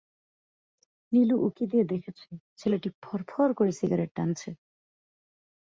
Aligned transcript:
নীলু 1.11 1.35
উঁকি 1.43 1.65
দিয়ে 1.67 1.85
দেখেছে, 1.85 2.29
ছেলেটি 2.57 2.89
ফরফর 3.03 3.49
করে 3.53 3.71
সিগারেট 3.71 4.11
টানছে। 4.15 4.49